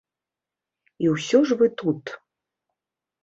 І 1.03 1.11
ўсё 1.15 1.37
ж 1.51 1.57
вы 1.61 1.67
тут. 1.81 2.03